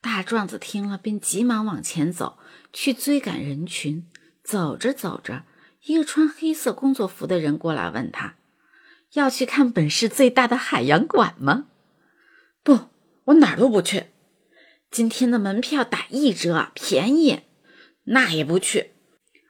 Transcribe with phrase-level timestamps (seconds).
[0.00, 2.38] 大壮子听了，便急忙往前走
[2.72, 4.06] 去追赶人群。
[4.42, 5.44] 走着走着，
[5.84, 8.34] 一个穿黑色工作服的人过来问他
[9.12, 11.66] ：“要去看本市最大的海洋馆吗
[12.64, 12.88] ？”“不，
[13.24, 14.06] 我哪儿都不去。
[14.90, 17.42] ”“今天的门票打一折，便宜。
[18.04, 18.92] ”“那也不去。”“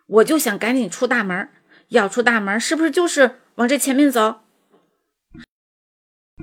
[0.07, 1.48] 我就想赶紧出大门。
[1.89, 4.41] 要出大门，是不是就是往这前面走？”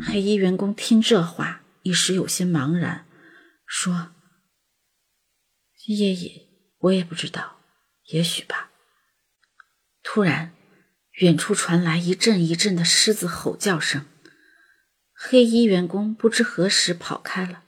[0.07, 3.05] 黑衣员工听这话，一时有些茫然。
[3.67, 4.15] 说
[5.85, 6.47] ：“爷爷，
[6.79, 7.59] 我也不知道，
[8.05, 8.71] 也许吧。”
[10.01, 10.55] 突然，
[11.19, 14.05] 远处传来一阵一阵的狮子吼叫声。
[15.13, 17.65] 黑衣员工不知何时跑开了。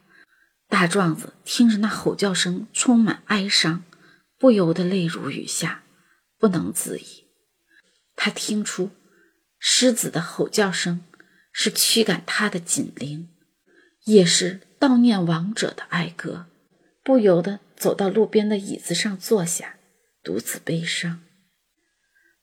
[0.70, 3.84] 大壮子听着那吼叫声，充满哀伤，
[4.38, 5.84] 不由得泪如雨下，
[6.38, 7.26] 不能自已。
[8.16, 8.92] 他听出
[9.60, 11.04] 狮子的吼叫声
[11.52, 13.30] 是驱赶他的警铃，
[14.06, 14.62] 也是。
[14.80, 16.46] 悼念亡者的哀歌，
[17.04, 19.78] 不由得走到路边的椅子上坐下，
[20.24, 21.22] 独自悲伤。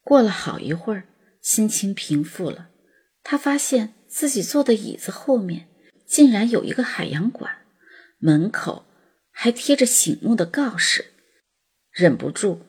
[0.02, 1.08] 过了好一会儿，
[1.40, 2.68] 心情平复了，
[3.22, 5.68] 他发现自己坐的椅子后面
[6.06, 7.64] 竟然有一个海洋馆，
[8.18, 8.84] 门口
[9.30, 11.14] 还贴着醒目的告示，
[11.90, 12.66] 忍不住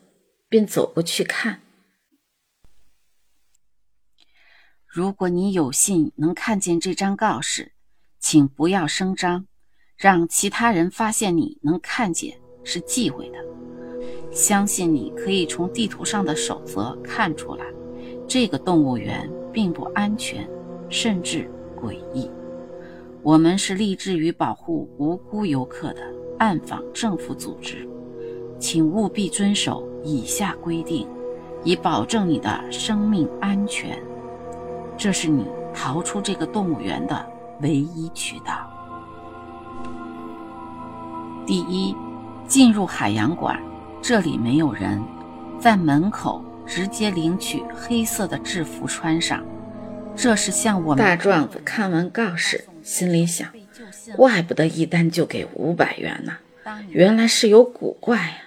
[0.47, 1.61] 便走过去看。
[4.86, 7.73] 如果你有幸能看见这张告示，
[8.20, 9.45] 请不要声张。
[9.98, 13.38] 让其他人发现你能看见是忌讳的。
[14.31, 17.66] 相信你可以从地图上的守则看出来，
[18.28, 20.48] 这个动物园并不安全，
[20.88, 22.30] 甚至诡异。
[23.23, 26.02] 我们是立志于保护无辜游客的
[26.38, 27.89] 暗访政府组织，
[28.59, 31.08] 请务必遵守以下规定，
[31.64, 34.00] 以保证你的生命安全。
[34.95, 37.26] 这是你逃出这个动物园的
[37.61, 38.67] 唯一渠道。
[41.48, 41.95] 第一，
[42.45, 43.58] 进入海洋馆，
[44.02, 45.02] 这里没有人，
[45.58, 49.45] 在门口直接领取黑色的制服穿上。
[50.14, 53.48] 这是向我们大壮子看完告示，心里想：
[54.17, 56.36] 怪不得一单就给五百元呢，
[56.89, 58.38] 原来是有古怪呀！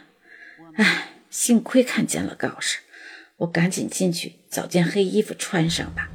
[0.74, 2.80] 唉，幸亏看见了告示，
[3.38, 6.10] 我赶紧进去找件黑衣服穿上吧。